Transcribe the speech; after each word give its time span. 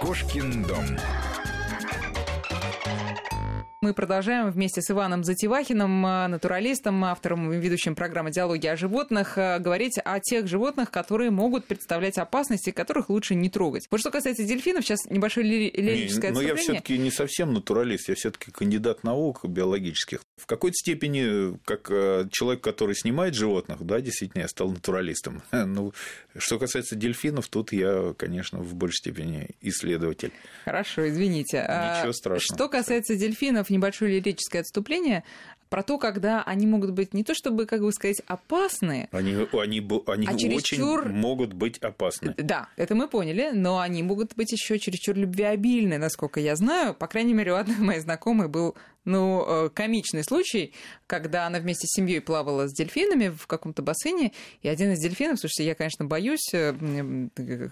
Кошкин 0.00 0.62
дом. 0.64 0.86
Мы 3.84 3.92
продолжаем 3.92 4.50
вместе 4.50 4.80
с 4.80 4.90
Иваном 4.90 5.24
Затевахиным, 5.24 6.06
э, 6.06 6.26
натуралистом, 6.28 7.04
автором 7.04 7.52
и 7.52 7.58
ведущим 7.58 7.94
программы 7.94 8.30
«Диалоги 8.30 8.66
о 8.66 8.76
животных», 8.76 9.36
э, 9.36 9.58
говорить 9.58 9.98
о 10.02 10.20
тех 10.20 10.46
животных, 10.46 10.90
которые 10.90 11.30
могут 11.30 11.66
представлять 11.66 12.16
опасности, 12.16 12.70
которых 12.70 13.10
лучше 13.10 13.34
не 13.34 13.50
трогать. 13.50 13.86
Вот 13.90 14.00
что 14.00 14.10
касается 14.10 14.44
дельфинов, 14.44 14.86
сейчас 14.86 15.04
небольшое 15.10 15.46
лирическое 15.46 16.30
не, 16.30 16.34
Но 16.34 16.40
я 16.40 16.56
все-таки 16.56 16.96
не 16.96 17.10
совсем 17.10 17.52
натуралист, 17.52 18.08
я 18.08 18.14
все-таки 18.14 18.50
кандидат 18.50 19.04
наук 19.04 19.44
биологических. 19.44 20.22
В 20.38 20.46
какой-то 20.46 20.76
степени, 20.76 21.58
как 21.66 21.90
э, 21.90 22.26
человек, 22.32 22.62
который 22.62 22.94
снимает 22.94 23.34
животных, 23.34 23.82
да, 23.82 24.00
действительно, 24.00 24.40
я 24.40 24.48
стал 24.48 24.70
натуралистом. 24.70 25.42
Ну, 25.74 25.92
что 26.38 26.58
касается 26.58 26.94
дельфинов, 26.94 27.48
тут 27.48 27.72
я, 27.72 28.14
конечно, 28.16 28.60
в 28.60 28.74
большей 28.74 28.96
степени 28.96 29.50
исследователь. 29.60 30.32
Хорошо, 30.64 31.06
извините. 31.06 31.58
Ничего 31.58 32.10
а 32.10 32.12
страшного. 32.12 32.56
Что 32.56 32.68
касается 32.68 33.16
дельфинов, 33.16 33.70
небольшое 33.74 34.16
лирическое 34.16 34.62
отступление 34.62 35.24
про 35.68 35.82
то, 35.82 35.98
когда 35.98 36.42
они 36.44 36.66
могут 36.66 36.92
быть 36.92 37.14
не 37.14 37.24
то 37.24 37.34
чтобы, 37.34 37.66
как 37.66 37.80
бы 37.80 37.92
сказать, 37.92 38.22
опасны, 38.26 39.08
они, 39.10 39.32
они, 39.32 39.80
они 40.06 40.26
а 40.28 40.36
чересчур... 40.36 41.00
очень 41.00 41.16
могут 41.16 41.52
быть 41.52 41.78
опасны. 41.78 42.32
Да, 42.38 42.68
это 42.76 42.94
мы 42.94 43.08
поняли, 43.08 43.50
но 43.52 43.80
они 43.80 44.04
могут 44.04 44.36
быть 44.36 44.52
еще 44.52 44.78
чересчур 44.78 45.16
любвеобильны, 45.16 45.98
насколько 45.98 46.38
я 46.38 46.54
знаю. 46.54 46.94
По 46.94 47.08
крайней 47.08 47.34
мере, 47.34 47.52
у 47.52 47.56
одной 47.56 47.78
моей 47.78 48.00
знакомой 48.00 48.48
был 48.48 48.76
ну, 49.04 49.44
э, 49.46 49.70
комичный 49.70 50.24
случай, 50.24 50.72
когда 51.06 51.46
она 51.46 51.58
вместе 51.58 51.86
с 51.86 51.96
семьей 51.96 52.20
плавала 52.20 52.68
с 52.68 52.72
дельфинами 52.72 53.28
в 53.28 53.46
каком-то 53.46 53.82
бассейне, 53.82 54.32
и 54.62 54.68
один 54.68 54.92
из 54.92 55.00
дельфинов, 55.00 55.38
слушайте, 55.38 55.64
я, 55.64 55.74
конечно, 55.74 56.04
боюсь 56.04 56.52
э, 56.52 56.72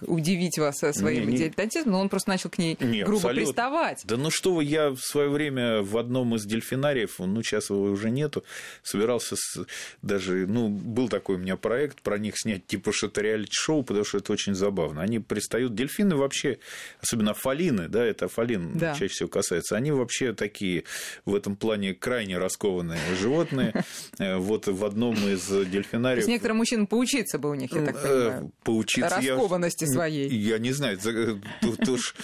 удивить 0.03 0.59
вас 0.59 0.79
своим 0.79 1.31
не, 1.31 1.37
дилетантизмом, 1.37 1.93
но 1.93 2.01
он 2.01 2.09
просто 2.09 2.31
начал 2.31 2.51
к 2.51 2.59
ней 2.59 2.77
не, 2.81 3.03
грубо 3.03 3.31
абсолютно. 3.31 3.45
приставать. 3.47 4.03
Да 4.05 4.17
ну 4.17 4.31
что 4.31 4.55
вы, 4.55 4.65
я 4.65 4.91
в 4.91 5.01
свое 5.01 5.29
время 5.29 5.83
в 5.83 5.97
одном 5.97 6.35
из 6.37 6.45
дельфинариев, 6.45 7.19
ну, 7.19 7.43
сейчас 7.43 7.71
его 7.71 7.83
уже 7.83 8.11
нету, 8.11 8.45
собирался 8.83 9.37
с, 9.37 9.65
даже, 10.03 10.47
ну, 10.47 10.69
был 10.69 11.09
такой 11.09 11.37
у 11.37 11.39
меня 11.39 11.57
проект 11.57 12.03
про 12.03 12.19
них 12.19 12.35
снять 12.39 12.67
типа 12.67 12.93
что-то 12.93 13.23
реалити-шоу, 13.23 13.83
потому 13.83 14.05
что 14.05 14.19
это 14.19 14.33
очень 14.33 14.55
забавно. 14.55 15.03
Они 15.03 15.19
пристают, 15.19 15.75
дельфины 15.75 16.17
вообще, 16.17 16.59
особенно 17.01 17.35
фалины, 17.35 17.89
да, 17.89 18.05
это 18.05 18.29
фалин 18.29 18.77
да. 18.79 18.95
чаще 18.95 19.09
всего 19.09 19.29
касается, 19.29 19.77
они 19.77 19.93
вообще 19.93 20.33
такие 20.33 20.85
в 21.25 21.35
этом 21.35 21.57
плане 21.57 21.95
крайне 21.95 22.39
раскованные 22.39 22.99
животные. 23.21 23.73
Э, 24.19 24.37
вот 24.37 24.67
в 24.67 24.85
одном 24.85 25.15
из 25.15 25.47
дельфинариев... 25.47 26.17
То 26.17 26.21
есть 26.21 26.29
некоторым 26.29 26.59
мужчинам 26.59 26.87
поучиться 26.87 27.39
бы 27.39 27.51
у 27.51 27.55
них, 27.55 27.73
я 27.73 27.85
так 27.85 27.97
э, 27.97 28.03
понимаю. 28.03 28.53
Поучиться... 28.63 29.17
Раскованности 29.17 29.85
я, 29.85 29.91
своей. 29.91 30.29
Я 30.29 30.59
не 30.59 30.73
знаю. 30.73 30.99
Тут 31.61 31.89
уж... 31.89 32.15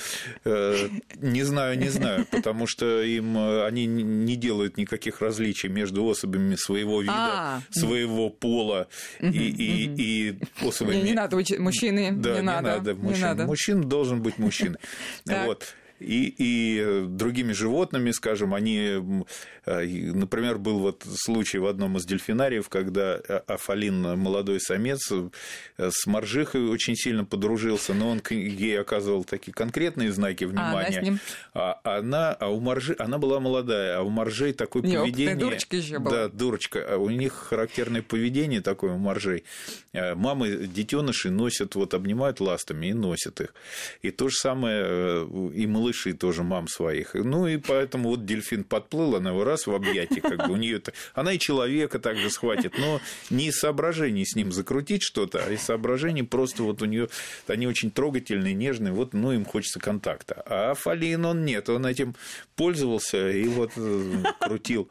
Э, 0.45 0.89
не 1.17 1.43
знаю, 1.45 1.79
не 1.79 1.89
знаю. 1.89 2.27
Потому 2.31 2.67
что 2.67 3.03
им 3.03 3.37
они 3.39 3.87
не 3.87 4.37
делают 4.37 4.77
никаких 4.77 5.21
различий 5.21 5.69
между 5.69 6.07
особями 6.09 6.57
своего 6.57 7.01
вида, 7.01 7.13
а, 7.15 7.63
своего 7.71 8.31
пола 8.31 8.89
и, 9.21 10.39
особями... 10.61 11.03
Не, 11.03 11.13
надо, 11.15 11.37
мужчины, 11.37 12.13
да, 12.13 12.31
не, 12.31 12.37
не 12.37 12.43
надо. 12.43 12.69
надо 12.69 12.95
мужчин. 12.95 13.17
Не 13.17 13.23
надо. 13.23 13.47
Мужчина 13.47 13.85
должен 13.85 14.23
быть 14.23 14.39
мужчиной. 14.39 14.79
Вот 15.27 15.75
и, 16.01 16.35
и 16.39 17.05
другими 17.07 17.53
животными, 17.53 18.11
скажем, 18.13 18.55
они, 18.55 19.25
э, 19.67 19.85
например, 20.15 20.59
был 20.59 20.79
вот 20.79 21.05
случай 21.17 21.59
в 21.59 21.67
одном 21.67 21.97
из 21.97 22.05
дельфинариев, 22.05 22.69
когда 22.69 23.17
Афалин, 23.47 24.19
молодой 24.19 24.61
самец, 24.61 25.11
э, 25.11 25.91
с 25.91 26.07
моржихой 26.07 26.69
очень 26.69 26.95
сильно 26.97 27.25
подружился, 27.25 27.95
но 27.95 28.11
он 28.11 28.23
ей 28.31 28.81
оказывал 28.81 29.25
такие 29.25 29.53
конкретные 29.53 30.13
знаки 30.13 30.45
внимания. 30.45 30.87
А, 30.89 30.99
она, 30.99 31.01
ним... 31.01 31.19
а, 31.55 31.81
она, 31.85 32.33
а 32.33 32.49
у 32.49 32.61
моржи, 32.61 32.95
она 32.99 33.19
была 33.19 33.41
молодая, 33.41 33.99
а 33.99 34.03
у 34.03 34.09
моржей 34.09 34.53
такое 34.53 34.83
Не, 34.83 34.99
поведение... 34.99 35.37
дурочка 35.37 35.77
еще 35.77 35.99
была. 35.99 36.15
Да, 36.15 36.29
дурочка. 36.29 36.87
А 36.89 36.97
у 36.97 37.11
них 37.11 37.33
характерное 37.33 38.03
поведение 38.03 38.61
такое 38.61 38.93
у 38.93 38.99
моржей. 38.99 39.45
Э, 39.93 40.15
мамы 40.15 40.67
детеныши 40.67 41.31
носят, 41.31 41.75
вот 41.75 41.95
обнимают 41.95 42.41
ластами 42.41 42.87
и 42.87 42.93
носят 42.93 43.41
их. 43.41 43.55
И 44.03 44.11
то 44.11 44.29
же 44.29 44.37
самое 44.37 45.27
и 45.53 45.67
малыши 45.67 45.88
малышей 45.89 46.13
тоже 46.13 46.43
мам 46.43 46.69
своих. 46.69 47.15
Ну 47.15 47.47
и 47.47 47.57
поэтому 47.57 48.11
вот 48.11 48.25
дельфин 48.25 48.65
подплыл, 48.65 49.17
она 49.17 49.31
его 49.31 49.45
раз 49.45 49.67
в 49.67 49.75
объятии, 49.75 50.21
как 50.21 50.47
бы 50.47 50.53
у 50.53 50.57
нее. 50.57 50.83
Она 51.15 51.33
и 51.33 51.39
человека 51.39 51.99
также 51.99 52.31
схватит, 52.31 52.79
но 52.79 53.01
не 53.31 53.49
из 53.49 53.59
соображений 53.59 54.25
с 54.25 54.37
ним 54.37 54.53
закрутить 54.53 55.03
что-то, 55.03 55.43
а 55.47 55.51
из 55.51 55.63
соображений 55.63 56.23
просто 56.23 56.63
вот 56.63 56.83
у 56.83 56.85
нее 56.85 57.09
они 57.47 57.67
очень 57.67 57.91
трогательные, 57.91 58.55
нежные, 58.55 58.93
вот, 58.93 59.15
ну, 59.15 59.33
им 59.33 59.45
хочется 59.45 59.81
контакта. 59.81 60.43
А 60.47 60.75
Фалин, 60.75 61.25
он 61.25 61.45
нет, 61.45 61.69
он 61.69 61.87
этим 61.87 62.15
пользовался 62.57 63.31
и 63.31 63.47
вот 63.49 63.73
э, 63.77 64.23
крутил. 64.41 64.89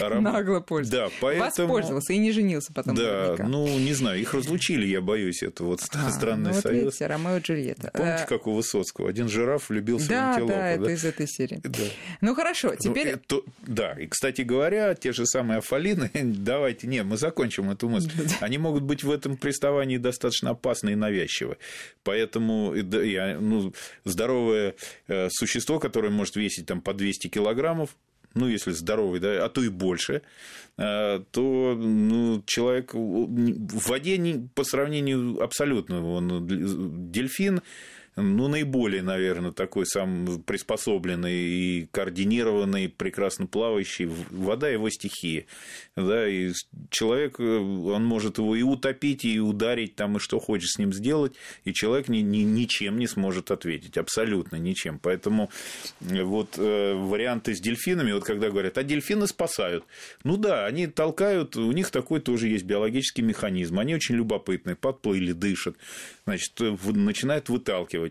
Нагло 0.00 0.60
пользовался. 0.60 1.10
Да, 1.10 1.16
поэтому... 1.20 1.68
Воспользовался 1.68 2.12
и 2.12 2.18
не 2.18 2.32
женился 2.32 2.72
потом. 2.72 2.94
Да, 2.94 3.02
наверняка. 3.02 3.44
ну, 3.48 3.78
не 3.78 3.92
знаю, 3.92 4.20
их 4.20 4.34
разлучили, 4.34 4.86
я 4.86 5.00
боюсь, 5.00 5.42
это 5.42 5.64
вот 5.64 5.80
а, 5.92 6.10
странный 6.10 6.50
ну, 6.50 6.54
вот 6.54 6.62
союз. 6.62 6.84
Видите, 6.84 7.06
Ромео 7.06 7.36
и 7.36 7.40
Джульетта. 7.40 7.90
Помните, 7.92 8.26
как 8.28 8.46
у 8.46 8.54
Высоцкого? 8.54 9.08
Один 9.08 9.28
жираф 9.28 9.68
влюбился 9.68 10.08
да, 10.08 10.21
антилопу. 10.30 10.52
Да, 10.52 10.70
это 10.70 10.90
из 10.90 11.04
этой 11.04 11.26
серии. 11.26 11.60
Да. 11.72 11.84
Ну 12.20 12.34
хорошо, 12.34 12.70
ну, 12.70 12.76
теперь... 12.76 13.06
Ну, 13.06 13.12
это, 13.12 13.50
да, 13.66 13.92
и, 13.92 14.06
кстати 14.06 14.42
говоря, 14.42 14.94
те 14.94 15.12
же 15.12 15.26
самые 15.26 15.58
афалины, 15.58 16.10
давайте, 16.14 16.86
не, 16.86 17.02
мы 17.02 17.16
закончим 17.16 17.70
эту 17.70 17.88
мысль, 17.88 18.10
они 18.40 18.58
могут 18.58 18.82
быть 18.82 19.02
в 19.02 19.10
этом 19.10 19.36
приставании 19.36 19.96
достаточно 19.96 20.50
опасны 20.50 20.90
и 20.90 20.94
навязчивы. 20.94 21.56
Поэтому 22.04 22.74
ну, 22.74 23.72
здоровое 24.04 24.74
э, 25.08 25.28
существо, 25.30 25.78
которое 25.78 26.10
может 26.10 26.36
весить 26.36 26.66
там, 26.66 26.80
по 26.80 26.92
200 26.92 27.28
килограммов, 27.28 27.96
ну, 28.34 28.48
если 28.48 28.72
здоровый, 28.72 29.20
да, 29.20 29.44
а 29.44 29.48
то 29.48 29.62
и 29.62 29.68
больше, 29.68 30.22
э, 30.78 31.22
то 31.30 31.74
ну, 31.76 32.42
человек 32.46 32.94
в 32.94 33.88
воде 33.88 34.48
по 34.54 34.64
сравнению 34.64 35.42
абсолютно, 35.42 36.04
он, 36.06 36.46
дельфин 37.10 37.62
ну, 38.14 38.48
наиболее, 38.48 39.02
наверное, 39.02 39.52
такой 39.52 39.86
сам 39.86 40.42
приспособленный 40.44 41.32
и 41.32 41.88
координированный, 41.90 42.90
прекрасно 42.90 43.46
плавающий. 43.46 44.04
Вода 44.30 44.68
его 44.68 44.90
стихия. 44.90 45.46
Да, 45.96 46.28
и 46.28 46.52
человек, 46.90 47.40
э, 47.40 47.42
он 47.42 48.04
может 48.04 48.36
его 48.36 48.54
и 48.54 48.62
утопить, 48.62 49.24
и 49.24 49.40
ударить, 49.40 49.94
там, 49.96 50.16
и 50.16 50.20
что 50.20 50.40
хочет 50.40 50.68
с 50.68 50.78
ним 50.78 50.92
сделать, 50.92 51.32
и 51.64 51.72
человек 51.72 52.08
ни, 52.08 52.18
ни, 52.18 52.38
ничем 52.38 52.98
не 52.98 53.06
сможет 53.06 53.50
ответить, 53.50 53.96
абсолютно 53.96 54.56
ничем. 54.56 54.98
Поэтому 54.98 55.50
э, 56.00 56.22
вот 56.22 56.58
э, 56.58 56.94
варианты 56.94 57.54
с 57.54 57.60
дельфинами, 57.60 58.12
вот 58.12 58.24
когда 58.24 58.50
говорят, 58.50 58.76
а 58.76 58.82
дельфины 58.82 59.26
спасают. 59.26 59.84
Ну 60.22 60.36
да, 60.36 60.66
они 60.66 60.86
толкают, 60.86 61.56
у 61.56 61.72
них 61.72 61.90
такой 61.90 62.20
тоже 62.20 62.48
есть 62.48 62.64
биологический 62.64 63.22
механизм, 63.22 63.78
они 63.78 63.94
очень 63.94 64.16
любопытные, 64.16 64.76
подплыли, 64.76 65.32
дышат, 65.32 65.76
значит, 66.26 66.52
начинают 66.58 67.48
выталкивать 67.48 68.01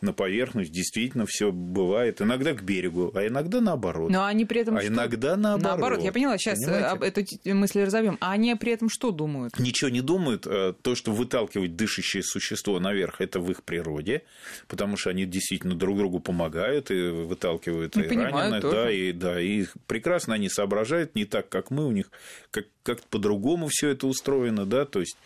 на 0.00 0.12
поверхность, 0.12 0.72
действительно, 0.72 1.26
все 1.26 1.52
бывает, 1.52 2.20
иногда 2.20 2.52
к 2.52 2.62
берегу, 2.62 3.10
а 3.14 3.26
иногда 3.26 3.60
наоборот. 3.60 4.10
Но 4.10 4.24
они 4.24 4.44
при 4.44 4.62
этом 4.62 4.76
А 4.76 4.80
что? 4.80 4.88
иногда 4.88 5.36
наоборот. 5.36 5.78
Наоборот, 5.78 6.02
я 6.02 6.12
поняла, 6.12 6.38
сейчас 6.38 6.58
Понимаете? 6.64 7.06
эту 7.06 7.56
мысль 7.56 7.82
разовьем. 7.82 8.18
А 8.20 8.32
они 8.32 8.54
при 8.54 8.72
этом 8.72 8.88
что 8.88 9.10
думают? 9.10 9.58
Ничего 9.58 9.90
не 9.90 10.00
думают. 10.00 10.46
Э, 10.46 10.74
то, 10.80 10.94
что 10.94 11.12
выталкивать 11.12 11.76
дышащее 11.76 12.22
существо 12.22 12.80
наверх, 12.80 13.20
это 13.20 13.40
в 13.40 13.50
их 13.50 13.62
природе, 13.62 14.22
потому 14.66 14.96
что 14.96 15.10
они 15.10 15.24
действительно 15.26 15.74
друг 15.74 15.98
другу 15.98 16.20
помогают 16.20 16.90
и 16.90 17.08
выталкивают 17.08 17.96
ну, 17.96 18.02
и 18.02 18.08
раненых. 18.08 18.62
Да, 18.62 18.90
и, 18.90 19.12
да, 19.12 19.40
и 19.40 19.66
прекрасно 19.86 20.34
они 20.34 20.48
соображают, 20.48 21.14
не 21.14 21.24
так, 21.24 21.48
как 21.48 21.70
мы, 21.70 21.86
у 21.86 21.92
них 21.92 22.10
как, 22.50 22.66
как 22.82 23.02
по-другому 23.04 23.68
все 23.70 23.90
это 23.90 24.06
устроено, 24.06 24.66
да, 24.66 24.84
то 24.84 25.00
есть 25.00 25.16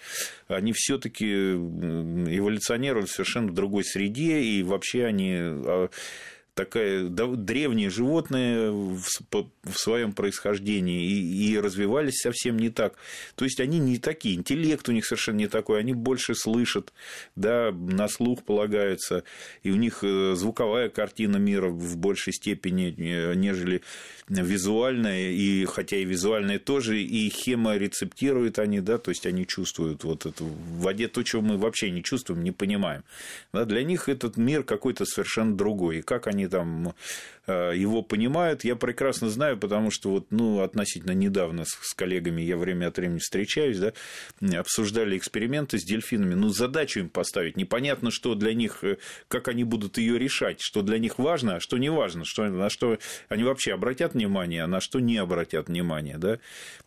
они 0.49 0.72
все-таки 0.75 1.27
эволюционируют 1.27 3.09
в 3.09 3.12
совершенно 3.12 3.53
другой 3.53 3.84
среде, 3.84 4.12
и 4.21 4.62
вообще 4.62 5.06
они 5.06 5.34
а, 5.34 5.89
такая 6.54 7.08
древние 7.08 7.88
животные 7.88 8.70
в 8.70 9.75
своем 9.75 10.12
происхождении 10.12 11.06
и, 11.06 11.58
развивались 11.58 12.20
совсем 12.20 12.58
не 12.58 12.70
так. 12.70 12.94
То 13.37 13.44
есть 13.44 13.60
они 13.60 13.78
не 13.78 13.99
такие, 13.99 14.34
интеллект 14.34 14.88
у 14.88 14.93
них 14.93 15.06
совершенно 15.06 15.38
не 15.38 15.49
такой, 15.49 15.81
они 15.81 15.94
больше 15.94 16.34
слышат, 16.34 16.93
да, 17.37 17.72
на 17.72 18.08
слух 18.08 18.43
полагаются, 18.43 19.25
и 19.62 19.70
у 19.70 19.76
них 19.76 20.02
э, 20.02 20.34
звуковая 20.34 20.88
картина 20.88 21.37
мира 21.37 21.69
в 21.69 21.96
большей 21.96 22.32
степени, 22.32 22.94
нежели 23.34 23.82
визуальная, 24.28 25.31
и 25.31 25.64
хотя 25.64 25.96
и 25.96 26.04
визуальная 26.04 26.58
тоже, 26.58 27.00
и 27.00 27.28
хеморецептируют 27.28 28.58
они, 28.58 28.81
да, 28.81 28.99
то 28.99 29.10
есть 29.10 29.26
они 29.26 29.46
чувствуют 29.46 30.04
вот 30.04 30.26
это 30.26 30.44
в 30.44 30.81
воде 30.81 31.08
то, 31.08 31.22
чего 31.22 31.43
мы 31.43 31.56
вообще 31.56 31.90
не 31.90 32.02
чувствуем, 32.02 32.43
не 32.43 32.52
понимаем. 32.52 33.04
Да, 33.52 33.64
для 33.64 33.82
них 33.82 34.08
этот 34.08 34.37
мир 34.37 34.64
какой-то 34.64 35.04
совершенно 35.04 35.56
другой, 35.56 35.99
и 35.99 36.02
как 36.02 36.26
они 36.26 36.42
они 36.43 36.49
там 36.49 36.94
его 37.47 38.03
понимают. 38.03 38.62
Я 38.65 38.77
прекрасно 38.77 39.29
знаю, 39.29 39.59
потому 39.59 39.91
что 39.91 40.11
вот, 40.11 40.27
ну, 40.31 40.61
относительно 40.61 41.12
недавно 41.12 41.65
с, 41.65 41.94
коллегами 41.94 42.41
я 42.41 42.56
время 42.56 42.87
от 42.87 42.97
времени 42.97 43.19
встречаюсь, 43.19 43.79
да, 43.79 43.93
обсуждали 44.56 45.17
эксперименты 45.17 45.79
с 45.79 45.85
дельфинами. 45.85 46.35
Ну, 46.35 46.50
задачу 46.50 47.00
им 47.00 47.09
поставить. 47.09 47.56
Непонятно, 47.56 48.11
что 48.12 48.37
для 48.37 48.55
них, 48.55 48.85
э, 48.85 48.99
как 49.27 49.49
они 49.49 49.65
будут 49.65 49.99
ее 49.99 50.19
решать, 50.19 50.61
что 50.61 50.83
для 50.83 50.99
них 50.99 51.19
важно, 51.19 51.56
а 51.56 51.61
что 51.61 51.79
не 51.79 51.91
важно, 51.91 52.25
что, 52.25 52.44
на 52.49 52.71
что 52.71 52.99
они 53.29 53.43
вообще 53.43 53.75
обратят 53.75 54.15
внимание, 54.15 54.62
а 54.62 54.67
на 54.69 54.81
что 54.81 55.00
не 55.00 55.19
обратят 55.19 55.69
внимание, 55.69 56.19
да. 56.19 56.38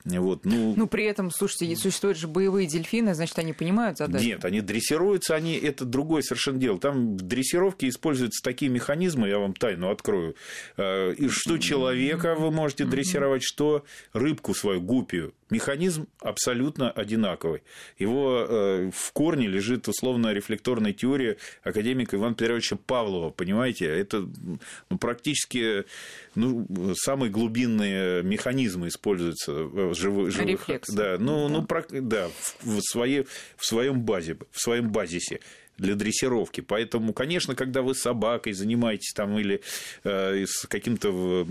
Вот, 0.05 0.45
ну... 0.45 0.73
ну, 0.77 0.87
при 0.87 1.03
этом, 1.03 1.31
слушайте, 1.31 1.75
существуют 1.75 2.17
же 2.17 2.27
боевые 2.27 2.67
дельфины, 2.67 3.13
значит, 3.13 3.37
они 3.39 3.51
понимают 3.51 3.97
задачу? 3.97 4.23
Нет, 4.23 4.45
они 4.45 4.61
дрессируются, 4.61 5.35
они, 5.35 5.55
это 5.55 5.83
другое 5.83 6.21
совершенно 6.21 6.59
дело. 6.59 6.79
Там 6.79 7.17
в 7.17 7.21
дрессировке 7.21 7.89
используются 7.89 8.41
такие 8.43 8.71
механизмы, 8.71 9.27
я 9.27 9.39
вам 9.39 9.53
тайну 9.53 9.89
открою, 9.89 10.35
Э, 10.35 10.44
и 10.77 11.27
что 11.29 11.57
человека 11.57 12.35
вы 12.35 12.51
можете 12.51 12.85
дрессировать, 12.85 13.43
что 13.43 13.85
рыбку 14.13 14.53
свою, 14.53 14.81
гупию. 14.81 15.33
Механизм 15.49 16.07
абсолютно 16.19 16.89
одинаковый. 16.89 17.61
Его 17.99 18.45
э, 18.47 18.91
в 18.91 19.11
корне 19.13 19.47
лежит 19.47 19.87
условно 19.87 20.33
рефлекторная 20.33 20.91
теория 20.91 21.37
академика 21.63 22.15
Ивана 22.15 22.33
Петровича 22.33 22.77
Павлова, 22.77 23.29
понимаете? 23.29 23.85
Это 23.85 24.27
ну, 24.89 24.97
практически 24.97 25.85
ну, 26.33 26.65
самые 26.95 27.29
глубинные 27.29 28.23
механизмы 28.23 28.87
используются 28.87 29.53
в 29.53 29.93
живых. 29.93 30.35
Рефлекс. 30.39 30.89
Да, 30.89 31.17
ну, 31.19 31.47
да. 31.47 31.53
ну, 31.53 31.65
про, 31.65 31.85
да 31.89 32.29
в, 32.61 32.81
своей, 32.81 33.27
в 33.55 33.65
своем 33.65 34.01
базе, 34.01 34.37
в 34.51 34.59
своем 34.59 34.89
базисе 34.89 35.41
для 35.77 35.95
дрессировки. 35.95 36.61
Поэтому, 36.61 37.13
конечно, 37.13 37.55
когда 37.55 37.81
вы 37.81 37.95
с 37.95 38.01
собакой 38.01 38.53
занимаетесь 38.53 39.13
там 39.13 39.37
или 39.37 39.61
э, 40.03 40.45
с 40.47 40.65
каким-то, 40.67 41.47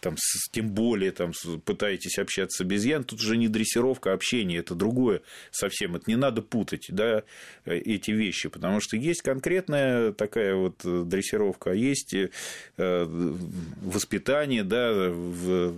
там, 0.00 0.16
с, 0.18 0.50
тем 0.50 0.70
более 0.70 1.12
там, 1.12 1.32
пытаетесь 1.64 2.18
общаться 2.18 2.58
с 2.58 2.60
обезьян, 2.60 3.04
тут 3.04 3.20
не 3.36 3.48
дрессировка, 3.48 4.12
а 4.12 4.14
общение, 4.14 4.60
это 4.60 4.74
другое 4.74 5.22
совсем. 5.50 5.96
Это 5.96 6.04
не 6.08 6.16
надо 6.16 6.42
путать 6.42 6.86
да, 6.88 7.22
эти 7.64 8.10
вещи, 8.10 8.48
потому 8.48 8.80
что 8.80 8.96
есть 8.96 9.22
конкретная 9.22 10.12
такая 10.12 10.54
вот 10.54 10.80
дрессировка, 10.84 11.72
а 11.72 11.74
есть 11.74 12.14
э, 12.14 12.28
воспитание, 13.82 14.64
да, 14.64 14.90
э, 14.92 15.74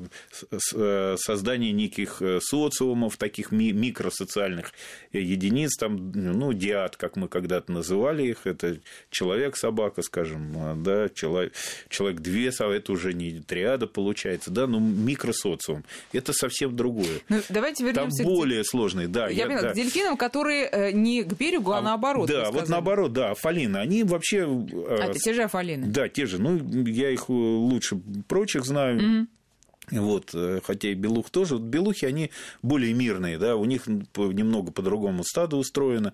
создание 1.18 1.72
неких 1.72 2.22
э, 2.22 2.40
социумов, 2.40 3.16
таких 3.16 3.52
микросоциальных 3.52 4.72
единиц, 5.12 5.76
там, 5.76 6.12
ну, 6.12 6.52
диад, 6.52 6.96
как 6.96 7.16
мы 7.16 7.28
когда-то 7.28 7.72
называли, 7.72 8.26
их, 8.26 8.46
это 8.46 8.78
человек-собака, 9.10 10.02
скажем, 10.02 10.52
а, 10.56 10.74
да, 10.74 11.08
человек, 11.08 11.52
человек 11.88 12.20
две, 12.20 12.48
это 12.48 12.92
уже 12.92 13.14
не 13.14 13.40
триада 13.40 13.86
получается, 13.86 14.50
да, 14.50 14.66
но 14.66 14.78
микросоциум. 14.78 15.84
Это 16.12 16.32
совсем 16.32 16.76
другое. 16.76 17.20
Ну, 17.28 17.40
давайте 17.48 17.84
вернемся 17.84 18.22
Там 18.22 18.32
более 18.32 18.62
к... 18.62 18.66
сложные, 18.66 19.08
да. 19.08 19.28
Я, 19.28 19.42
я 19.42 19.46
поняла, 19.46 19.62
да. 19.62 19.70
к 19.70 19.74
дельфинам, 19.74 20.16
которые 20.16 20.68
э, 20.68 20.92
не 20.92 21.22
к 21.22 21.32
берегу, 21.34 21.72
а, 21.72 21.78
а 21.78 21.80
наоборот. 21.82 22.28
Да, 22.28 22.50
вот 22.50 22.68
наоборот, 22.68 23.12
да, 23.12 23.30
афалины, 23.30 23.76
они 23.78 24.04
вообще... 24.04 24.44
А, 24.44 25.08
это 25.10 25.18
те 25.18 25.32
же 25.32 25.42
афалины? 25.42 25.86
Да, 25.86 26.08
те 26.08 26.26
же. 26.26 26.40
Ну, 26.40 26.58
я 26.86 27.10
их 27.10 27.28
лучше 27.28 27.96
прочих 28.26 28.64
знаю. 28.64 29.00
Mm-hmm. 29.00 29.26
Вот, 29.90 30.30
э, 30.34 30.60
хотя 30.64 30.88
и 30.88 30.94
белух 30.94 31.30
тоже. 31.30 31.56
Вот 31.56 31.64
белухи, 31.64 32.04
они 32.04 32.30
более 32.62 32.92
мирные, 32.92 33.38
да, 33.38 33.56
у 33.56 33.64
них 33.64 33.86
немного 33.86 34.70
по-другому 34.70 35.24
стадо 35.24 35.56
устроено, 35.56 36.12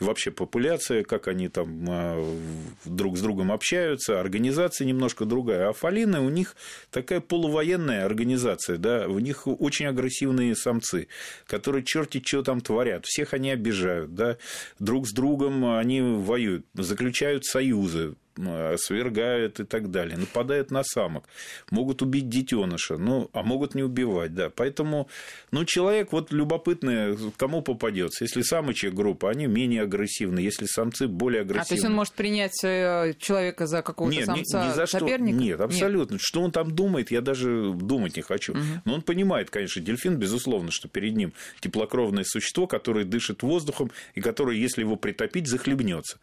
и 0.00 0.04
вообще 0.04 0.30
популяция, 0.30 1.02
как 1.02 1.28
они 1.28 1.48
там 1.48 1.86
а, 1.88 2.36
друг 2.84 3.16
с 3.18 3.20
другом 3.20 3.52
общаются, 3.52 4.20
организация 4.20 4.86
немножко 4.86 5.24
другая. 5.24 5.68
А 5.68 5.72
фалины 5.72 6.20
у 6.20 6.28
них 6.28 6.56
такая 6.90 7.20
полувоенная 7.20 8.04
организация, 8.04 8.76
да, 8.76 9.08
у 9.08 9.18
них 9.18 9.46
очень 9.46 9.86
агрессивные 9.86 10.54
самцы, 10.54 11.08
которые 11.46 11.84
черти 11.84 12.22
что 12.24 12.42
там 12.42 12.60
творят, 12.60 13.04
всех 13.06 13.34
они 13.34 13.50
обижают, 13.50 14.14
да, 14.14 14.36
друг 14.78 15.08
с 15.08 15.12
другом 15.12 15.64
они 15.76 16.00
воюют, 16.00 16.66
заключают 16.74 17.44
союзы, 17.44 18.14
Э, 18.16 18.25
свергают 18.36 19.60
и 19.60 19.64
так 19.64 19.90
далее, 19.90 20.16
нападают 20.16 20.70
на 20.70 20.82
самок, 20.84 21.24
могут 21.70 22.02
убить 22.02 22.28
детеныша, 22.28 22.96
ну, 22.96 23.30
а 23.32 23.42
могут 23.42 23.74
не 23.74 23.82
убивать, 23.82 24.34
да. 24.34 24.50
Поэтому, 24.50 25.08
ну, 25.50 25.64
человек 25.64 26.12
вот 26.12 26.32
любопытный, 26.32 27.16
кому 27.36 27.62
попадется. 27.62 28.24
Если 28.24 28.42
самочья 28.42 28.90
группа, 28.90 29.30
они 29.30 29.46
менее 29.46 29.82
агрессивны, 29.82 30.40
если 30.40 30.66
самцы 30.66 31.08
более 31.08 31.42
агрессивны. 31.42 31.62
А 31.62 31.68
то 31.68 31.74
есть 31.74 31.84
он 31.84 31.92
может 31.92 32.14
принять 32.14 32.64
э, 32.64 33.14
человека 33.18 33.66
за 33.66 33.82
какого-то 33.82 34.16
нет, 34.16 34.26
самца 34.26 34.64
ни, 34.64 34.68
ни 34.68 34.74
за 34.74 34.86
соперника? 34.86 35.36
Что, 35.36 35.44
нет, 35.44 35.60
абсолютно. 35.60 36.14
Нет. 36.14 36.22
Что 36.22 36.42
он 36.42 36.50
там 36.50 36.70
думает, 36.70 37.10
я 37.10 37.20
даже 37.20 37.72
думать 37.72 38.16
не 38.16 38.22
хочу. 38.22 38.52
Угу. 38.52 38.60
Но 38.84 38.94
он 38.94 39.02
понимает, 39.02 39.50
конечно, 39.50 39.82
дельфин, 39.82 40.16
безусловно, 40.16 40.70
что 40.70 40.88
перед 40.88 41.16
ним 41.16 41.32
теплокровное 41.60 42.24
существо, 42.24 42.66
которое 42.66 43.04
дышит 43.04 43.42
воздухом 43.42 43.90
и 44.14 44.20
которое, 44.20 44.56
если 44.56 44.82
его 44.82 44.96
притопить, 44.96 45.48
захлебнется. 45.48 46.18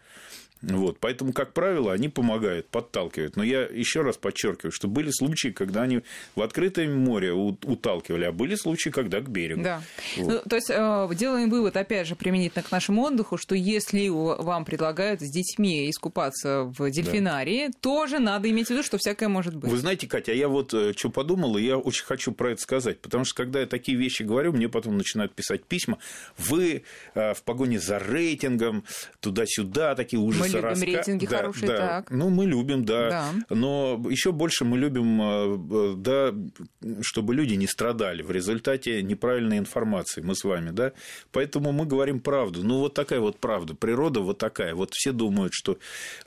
Вот, 0.63 0.97
поэтому, 0.99 1.33
как 1.33 1.53
правило, 1.53 1.91
они 1.91 2.07
помогают, 2.07 2.67
подталкивают. 2.69 3.35
Но 3.35 3.43
я 3.43 3.63
еще 3.63 4.01
раз 4.01 4.17
подчеркиваю, 4.17 4.71
что 4.71 4.87
были 4.87 5.11
случаи, 5.11 5.49
когда 5.49 5.81
они 5.81 6.01
в 6.35 6.41
открытое 6.41 6.87
море 6.87 7.33
уталкивали, 7.33 8.23
а 8.23 8.31
были 8.31 8.55
случаи, 8.55 8.89
когда 8.89 9.19
к 9.19 9.29
берегу. 9.29 9.61
Да. 9.61 9.81
Вот. 10.17 10.31
Ну, 10.31 10.49
то 10.49 10.55
есть 10.55 10.69
э, 10.69 11.09
делаем 11.15 11.49
вывод, 11.49 11.75
опять 11.75 12.07
же, 12.07 12.15
применительно 12.15 12.63
к 12.63 12.71
нашему 12.71 13.03
отдыху, 13.03 13.37
что 13.37 13.55
если 13.55 14.07
вам 14.09 14.63
предлагают 14.63 15.21
с 15.21 15.29
детьми 15.29 15.89
искупаться 15.89 16.63
в 16.63 16.89
дельфинарии, 16.89 17.67
да. 17.67 17.73
тоже 17.81 18.19
надо 18.19 18.49
иметь 18.49 18.67
в 18.67 18.69
виду, 18.69 18.83
что 18.83 18.97
всякое 18.97 19.27
может 19.27 19.55
быть. 19.55 19.69
Вы 19.69 19.77
знаете, 19.77 20.07
Катя, 20.07 20.31
я 20.33 20.47
вот 20.47 20.73
э, 20.73 20.93
что 20.95 21.09
подумал, 21.09 21.57
и 21.57 21.63
я 21.63 21.77
очень 21.77 22.05
хочу 22.05 22.31
про 22.31 22.51
это 22.51 22.61
сказать, 22.61 22.99
потому 22.99 23.25
что 23.25 23.35
когда 23.35 23.59
я 23.59 23.65
такие 23.65 23.97
вещи 23.97 24.23
говорю, 24.23 24.53
мне 24.53 24.69
потом 24.69 24.97
начинают 24.97 25.33
писать 25.33 25.65
письма. 25.65 25.97
Вы 26.37 26.83
э, 27.15 27.33
в 27.33 27.43
погоне 27.43 27.79
за 27.79 27.99
рейтингом 27.99 28.85
туда-сюда 29.19 29.95
такие 29.95 30.21
ужасы 30.21 30.52
любим 30.57 30.69
раска... 30.69 30.85
рейтинги 30.85 31.25
да, 31.25 31.37
хорошие, 31.37 31.67
да. 31.67 31.77
так. 31.77 32.11
Ну, 32.11 32.29
мы 32.29 32.45
любим, 32.45 32.85
да. 32.85 33.09
да. 33.09 33.55
Но 33.55 34.01
еще 34.09 34.31
больше 34.31 34.65
мы 34.65 34.77
любим, 34.77 35.21
э, 35.21 35.95
да, 35.97 36.33
чтобы 37.01 37.35
люди 37.35 37.55
не 37.55 37.67
страдали 37.67 38.21
в 38.21 38.31
результате 38.31 39.01
неправильной 39.03 39.57
информации. 39.57 40.21
Мы 40.21 40.35
с 40.35 40.43
вами, 40.43 40.71
да. 40.71 40.93
Поэтому 41.31 41.71
мы 41.71 41.85
говорим 41.85 42.19
правду. 42.19 42.63
Ну, 42.63 42.79
вот 42.79 42.93
такая 42.93 43.19
вот 43.19 43.39
правда. 43.39 43.75
Природа 43.75 44.21
вот 44.21 44.37
такая. 44.37 44.75
Вот 44.75 44.93
все 44.93 45.11
думают, 45.11 45.53
что 45.53 45.77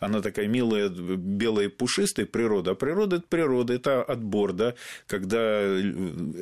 она 0.00 0.20
такая 0.20 0.46
милая, 0.46 0.88
белая, 0.88 1.69
пушистая 1.69 2.26
природа. 2.26 2.73
А 2.73 2.75
природа– 2.75 3.17
это 3.17 3.26
природа, 3.28 3.73
это 3.75 4.02
отбор, 4.02 4.52
да, 4.52 4.75
когда 5.06 5.61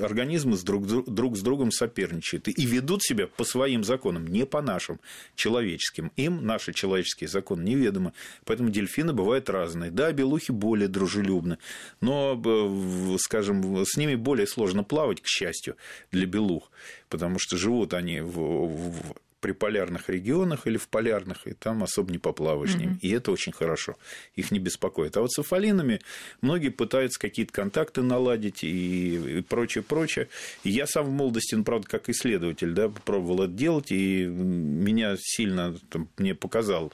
организмы 0.03 0.57
с 0.57 0.63
друг, 0.63 0.87
друг 0.87 1.37
с 1.37 1.41
другом 1.41 1.71
соперничают 1.71 2.49
и 2.49 2.67
ведут 2.67 3.03
себя 3.03 3.27
по 3.27 3.45
своим 3.45 3.85
законам, 3.85 4.27
не 4.27 4.47
по 4.47 4.63
нашим 4.63 5.01
человеческим. 5.35 6.13
Им 6.17 6.45
наши 6.45 6.73
человеческие 6.73 7.29
законы 7.29 7.65
не 7.65 7.74
неведомо. 7.75 8.13
Поэтому 8.45 8.71
дельфины 8.71 9.13
бывают 9.13 9.51
разные. 9.51 9.91
Да, 9.91 10.13
белухи 10.13 10.53
более 10.53 10.89
дружелюбны, 10.89 11.59
но, 12.01 12.41
э, 12.45 13.17
скажем, 13.19 13.85
с 13.87 13.97
ними 13.97 14.15
более 14.15 14.47
сложно 14.47 14.85
плавать, 14.85 15.21
к 15.21 15.27
счастью, 15.27 15.77
для 16.11 16.27
белух, 16.27 16.71
потому 17.09 17.39
что 17.39 17.57
живут 17.57 17.95
они 17.95 18.21
в, 18.21 18.37
в 18.37 19.15
при 19.45 19.53
полярных 19.53 20.09
регионах 20.09 20.67
или 20.67 20.79
в 20.79 20.89
полярных, 20.89 21.47
и 21.47 21.53
там 21.53 21.83
особо 21.83 22.11
не 22.11 22.17
поплаваешь 22.17 22.73
с 22.73 22.77
ними. 22.77 22.99
И 23.03 23.11
это 23.11 23.31
очень 23.31 23.53
хорошо. 23.53 23.99
Их 24.37 24.51
не 24.51 24.59
беспокоит. 24.59 25.19
А 25.19 25.21
вот 25.21 25.33
с 25.33 25.39
афалинами 25.39 26.01
многие 26.41 26.71
пытаются 26.71 27.21
какие-то 27.21 27.53
контакты 27.53 28.01
наладить 28.01 28.65
и, 28.65 29.41
и 29.41 29.43
прочее, 29.43 29.85
прочее. 29.85 30.29
И 30.63 30.71
я 30.71 30.87
сам 30.87 31.05
в 31.05 31.11
молодости, 31.11 31.57
ну, 31.57 31.63
правда, 31.63 31.87
как 31.87 32.09
исследователь, 32.09 32.73
да, 32.73 32.89
пробовал 32.89 33.43
это 33.43 33.53
делать, 33.53 33.93
и 33.93 34.25
меня 34.25 35.17
сильно 35.21 35.77
там, 35.91 36.09
мне 36.17 36.35
показал 36.35 36.91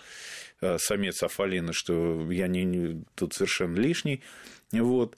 самец 0.79 1.23
Афалина, 1.23 1.73
что 1.73 2.31
я 2.31 2.49
не, 2.49 3.05
тут 3.15 3.35
совершенно 3.35 3.77
лишний. 3.77 4.23
Вот. 4.73 5.17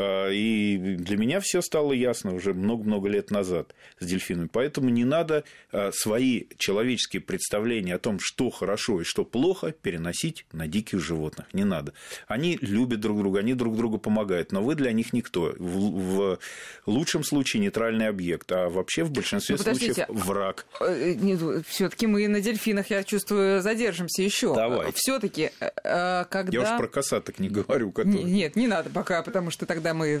А, 0.00 0.30
и 0.30 0.78
для 0.78 1.16
меня 1.16 1.40
все 1.40 1.60
стало 1.60 1.92
ясно 1.92 2.34
уже 2.34 2.54
много-много 2.54 3.08
лет 3.08 3.30
назад 3.30 3.74
с 3.98 4.06
дельфинами. 4.06 4.48
Поэтому 4.50 4.88
не 4.88 5.04
надо 5.04 5.44
а, 5.72 5.90
свои 5.92 6.44
человеческие 6.56 7.20
представления 7.20 7.96
о 7.96 7.98
том, 7.98 8.18
что 8.20 8.50
хорошо 8.50 9.02
и 9.02 9.04
что 9.04 9.24
плохо, 9.24 9.72
переносить 9.72 10.46
на 10.52 10.66
диких 10.66 11.00
животных. 11.00 11.52
Не 11.52 11.64
надо. 11.64 11.92
Они 12.28 12.58
любят 12.62 13.00
друг 13.00 13.18
друга, 13.18 13.40
они 13.40 13.54
друг 13.54 13.76
другу 13.76 13.98
помогают, 13.98 14.52
но 14.52 14.62
вы 14.62 14.74
для 14.74 14.92
них 14.92 15.12
никто. 15.12 15.54
В, 15.58 16.38
в 16.38 16.38
лучшем 16.86 17.22
случае 17.22 17.60
нейтральный 17.60 18.08
объект, 18.08 18.50
а 18.52 18.70
вообще 18.70 19.04
в 19.04 19.10
большинстве 19.10 19.56
ну, 19.56 19.62
случаев 19.62 20.08
враг. 20.08 20.66
Э, 20.80 21.14
э, 21.14 21.62
Все-таки 21.66 22.06
мы 22.06 22.26
на 22.28 22.40
дельфинах, 22.40 22.88
я 22.88 23.04
чувствую, 23.04 23.60
задержимся 23.60 24.22
еще. 24.22 24.54
Давай. 24.54 24.92
Все-таки, 24.94 25.50
когда... 25.82 26.48
Я 26.50 26.62
уж 26.62 26.78
про 26.78 26.86
косаток 26.88 27.38
не 27.38 27.50
говорю. 27.50 27.92
Которые... 27.92 28.24
Нет, 28.24 28.56
не 28.56 28.66
надо 28.66 28.88
пока, 28.88 29.22
потому 29.22 29.50
что 29.50 29.66
тогда 29.66 29.89
тогда 29.90 29.94
мы 29.94 30.20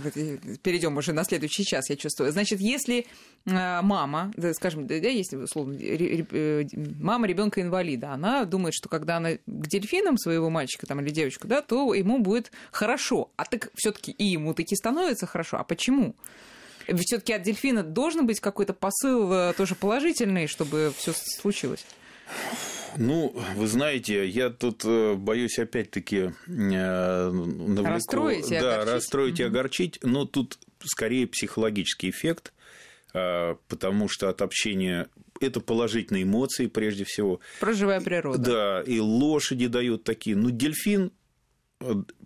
перейдем 0.62 0.96
уже 0.96 1.12
на 1.12 1.24
следующий 1.24 1.64
час, 1.64 1.90
я 1.90 1.96
чувствую. 1.96 2.32
Значит, 2.32 2.60
если 2.60 3.06
мама, 3.44 4.32
скажем, 4.52 4.86
да, 4.86 4.94
если 4.94 5.36
условно 5.36 5.78
мама 7.00 7.26
ребенка 7.26 7.60
инвалида, 7.62 8.12
она 8.12 8.44
думает, 8.44 8.74
что 8.74 8.88
когда 8.88 9.16
она 9.16 9.32
к 9.34 9.40
дельфинам 9.46 10.18
своего 10.18 10.50
мальчика 10.50 10.86
там, 10.86 11.00
или 11.00 11.10
девочку, 11.10 11.46
да, 11.46 11.62
то 11.62 11.94
ему 11.94 12.18
будет 12.18 12.50
хорошо. 12.72 13.30
А 13.36 13.44
так 13.44 13.70
все-таки 13.74 14.12
и 14.12 14.24
ему 14.24 14.54
таки 14.54 14.74
становится 14.74 15.26
хорошо. 15.26 15.58
А 15.58 15.64
почему? 15.64 16.14
Все-таки 16.86 17.32
от 17.32 17.42
дельфина 17.42 17.82
должен 17.82 18.26
быть 18.26 18.40
какой-то 18.40 18.72
посыл 18.72 19.32
э, 19.32 19.52
тоже 19.56 19.74
положительный, 19.76 20.48
чтобы 20.48 20.92
все 20.96 21.12
случилось. 21.12 21.84
Ну, 22.96 23.34
вы 23.56 23.66
знаете, 23.66 24.26
я 24.26 24.50
тут 24.50 24.84
э, 24.84 25.14
боюсь 25.14 25.58
опять-таки 25.58 26.32
э, 26.46 27.30
навлеку... 27.30 27.90
Расстроить 27.90 28.50
и 28.50 28.58
да, 28.58 28.74
огорчить. 28.74 28.94
расстроить 28.94 29.40
и 29.40 29.42
огорчить, 29.42 29.98
но 30.02 30.24
тут 30.24 30.58
скорее 30.84 31.26
психологический 31.26 32.10
эффект, 32.10 32.52
потому 33.12 34.08
что 34.08 34.28
от 34.28 34.40
общения 34.40 35.08
это 35.40 35.60
положительные 35.60 36.22
эмоции 36.22 36.68
прежде 36.68 37.04
всего. 37.04 37.40
Про 37.58 37.72
живая 37.72 38.00
природа. 38.00 38.38
Да, 38.38 38.82
и 38.82 39.00
лошади 39.00 39.66
дают 39.66 40.04
такие. 40.04 40.36
Ну, 40.36 40.50
дельфин 40.50 41.10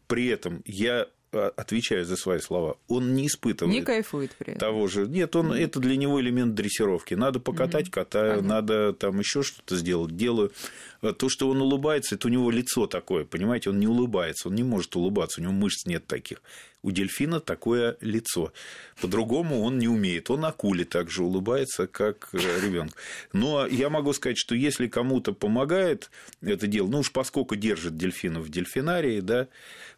при 0.07 0.27
этом 0.27 0.63
я 0.67 1.03
а, 1.03 1.09
отвечаю 1.35 2.05
за 2.05 2.17
свои 2.17 2.39
слова, 2.39 2.77
он 2.89 3.15
не 3.15 3.27
испытывает. 3.27 3.75
Не 3.75 3.83
кайфует 3.83 4.35
при 4.37 4.55
этом. 4.55 4.61
Того 4.61 4.87
же. 4.89 5.07
Нет, 5.07 5.35
он, 5.37 5.53
это 5.53 5.81
для 5.81 5.97
него 5.97 6.21
элемент 6.21 6.55
дрессировки. 6.55 7.15
Надо 7.15 7.41
покатать, 7.41 7.91
катаю, 7.91 8.41
Понятно. 8.41 8.49
надо 8.49 8.93
там 8.93 9.19
еще 9.19 9.43
что-то 9.43 9.77
сделать, 9.77 10.17
делаю. 10.17 10.53
А 11.01 11.13
то, 11.13 11.29
что 11.29 11.49
он 11.49 11.61
улыбается, 11.61 12.15
это 12.15 12.29
у 12.29 12.31
него 12.31 12.51
лицо 12.51 12.87
такое, 12.87 13.25
понимаете, 13.25 13.71
он 13.71 13.79
не 13.79 13.87
улыбается, 13.87 14.49
он 14.49 14.55
не 14.55 14.63
может 14.63 14.97
улыбаться, 14.97 15.41
у 15.41 15.45
него 15.45 15.53
мышц 15.53 15.87
нет 15.87 16.07
таких. 16.07 16.43
У 16.83 16.91
дельфина 16.91 17.41
такое 17.41 17.97
лицо. 18.03 18.53
По-другому 19.01 19.63
он 19.63 19.79
не 19.79 19.89
умеет. 19.89 20.31
Он 20.31 20.45
акуле 20.45 20.85
также 20.85 21.23
улыбается, 21.23 21.87
как 21.87 22.29
э, 22.35 22.39
ребенок. 22.63 22.95
Но 23.33 23.67
я 23.67 23.89
могу 23.89 24.13
сказать, 24.13 24.37
что 24.37 24.55
если 24.55 24.87
кому-то 24.87 25.33
помогает 25.33 26.11
это 26.43 26.67
дело, 26.67 26.89
ну 26.89 26.99
уж 26.99 27.11
поскольку 27.11 27.57
держит 27.57 27.97
дельфинов 27.97 28.45
в 28.45 28.51
дельфинарии, 28.51 29.21
да, 29.21 29.49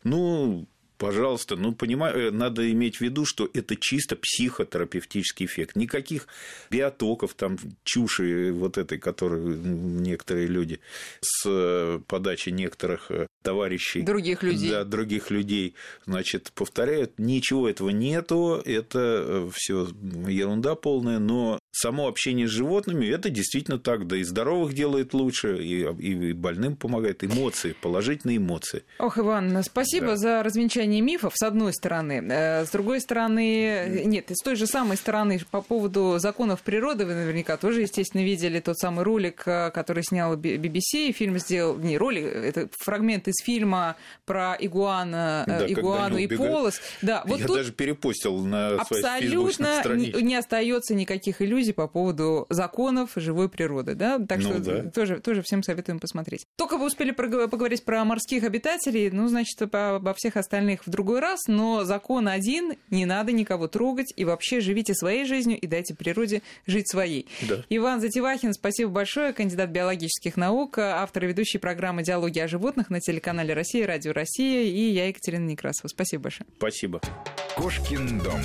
ну, 0.04 0.68
Пожалуйста, 0.98 1.56
ну, 1.56 1.72
понимаю, 1.72 2.28
э, 2.28 2.30
надо 2.30 2.70
иметь 2.72 2.96
в 2.96 3.00
виду, 3.02 3.24
что 3.26 3.48
это 3.52 3.76
чисто 3.76 4.16
психотерапевтический 4.16 5.46
эффект. 5.46 5.76
Никаких 5.76 6.26
биотоков, 6.70 7.34
там, 7.34 7.58
чуши 7.84 8.52
вот 8.52 8.78
этой, 8.78 8.98
которую 8.98 9.58
некоторые 10.00 10.46
люди 10.46 10.80
с 11.20 11.44
э, 11.46 12.00
подачи 12.06 12.48
некоторых 12.48 13.10
э, 13.10 13.26
товарищей. 13.42 14.02
Других 14.02 14.42
людей. 14.42 14.70
Да, 14.70 14.84
других 14.84 15.30
людей, 15.30 15.74
значит, 16.06 16.50
повторяют. 16.54 17.18
Ничего 17.18 17.68
этого 17.68 17.90
нету, 17.90 18.62
это 18.64 19.50
все 19.52 19.88
ерунда 20.26 20.74
полная, 20.74 21.18
но 21.18 21.58
само 21.76 22.08
общение 22.08 22.48
с 22.48 22.50
животными, 22.50 23.06
это 23.06 23.28
действительно 23.28 23.78
так, 23.78 24.06
да 24.06 24.16
и 24.16 24.22
здоровых 24.22 24.72
делает 24.74 25.12
лучше, 25.12 25.58
и, 25.58 25.82
и 25.82 26.32
больным 26.32 26.76
помогает. 26.76 27.22
Эмоции, 27.22 27.74
положительные 27.80 28.38
эмоции. 28.38 28.84
Ох, 28.98 29.18
Иван, 29.18 29.62
спасибо 29.62 30.08
да. 30.08 30.16
за 30.16 30.42
развенчание 30.42 31.00
мифов, 31.00 31.34
с 31.36 31.42
одной 31.42 31.72
стороны. 31.72 32.24
Э, 32.28 32.64
с 32.64 32.70
другой 32.70 33.00
стороны, 33.00 34.02
нет, 34.04 34.30
с 34.30 34.42
той 34.42 34.56
же 34.56 34.66
самой 34.66 34.96
стороны, 34.96 35.40
по 35.50 35.60
поводу 35.60 36.16
законов 36.18 36.62
природы, 36.62 37.04
вы 37.04 37.14
наверняка 37.14 37.56
тоже, 37.56 37.82
естественно, 37.82 38.22
видели 38.22 38.60
тот 38.60 38.78
самый 38.78 39.04
ролик, 39.04 39.42
э, 39.46 39.70
который 39.70 40.02
снял 40.02 40.36
BBC, 40.36 41.12
фильм 41.12 41.38
сделал, 41.38 41.76
не 41.76 41.98
ролик, 41.98 42.24
это 42.24 42.68
фрагмент 42.78 43.28
из 43.28 43.44
фильма 43.44 43.96
про 44.24 44.56
игуана, 44.58 45.44
э, 45.46 45.58
да, 45.60 45.66
игуану 45.66 46.16
и 46.16 46.26
полос. 46.26 46.80
Да, 47.02 47.22
вот 47.26 47.40
Я 47.40 47.46
тут 47.46 47.56
даже 47.56 47.72
перепостил 47.72 48.38
на 48.38 48.76
Абсолютно 48.76 49.94
не 49.96 50.36
остается 50.36 50.94
никаких 50.94 51.42
иллюзий 51.42 51.65
иллюзий 51.66 51.72
по 51.72 51.88
поводу 51.88 52.46
законов 52.50 53.10
живой 53.16 53.48
природы, 53.48 53.94
да, 53.94 54.18
так 54.18 54.38
ну, 54.38 54.50
что 54.50 54.60
да. 54.60 54.90
Тоже, 54.90 55.20
тоже 55.20 55.42
всем 55.42 55.62
советуем 55.62 55.98
посмотреть. 55.98 56.46
Только 56.56 56.78
вы 56.78 56.86
успели 56.86 57.10
поговорить 57.10 57.84
про 57.84 58.04
морских 58.04 58.44
обитателей, 58.44 59.10
ну, 59.10 59.28
значит, 59.28 59.60
обо 59.62 60.14
всех 60.14 60.36
остальных 60.36 60.86
в 60.86 60.90
другой 60.90 61.20
раз, 61.20 61.46
но 61.46 61.84
закон 61.84 62.28
один, 62.28 62.74
не 62.90 63.06
надо 63.06 63.32
никого 63.32 63.68
трогать, 63.68 64.12
и 64.16 64.24
вообще 64.24 64.60
живите 64.60 64.94
своей 64.94 65.24
жизнью 65.24 65.58
и 65.58 65.66
дайте 65.66 65.94
природе 65.94 66.42
жить 66.66 66.90
своей. 66.90 67.28
Да. 67.48 67.56
Иван 67.68 68.00
Затевахин, 68.00 68.52
спасибо 68.52 68.90
большое, 68.90 69.32
кандидат 69.32 69.70
биологических 69.70 70.36
наук, 70.36 70.78
автор 70.78 71.24
и 71.24 71.28
ведущий 71.28 71.58
программы 71.58 72.02
«Диалоги 72.02 72.38
о 72.38 72.48
животных» 72.48 72.90
на 72.90 73.00
телеканале 73.00 73.54
«Россия», 73.54 73.86
«Радио 73.86 74.12
Россия», 74.12 74.62
и 74.62 74.92
я, 74.92 75.08
Екатерина 75.08 75.46
Некрасова. 75.46 75.88
Спасибо 75.88 76.24
большое. 76.24 76.46
Спасибо. 76.56 77.00
Кошкин 77.56 78.18
дом. 78.20 78.40